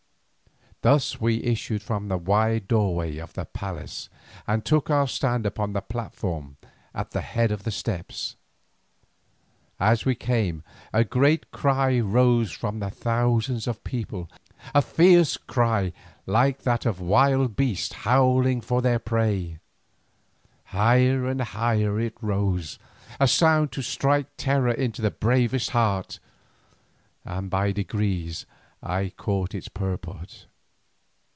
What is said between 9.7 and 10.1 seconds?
As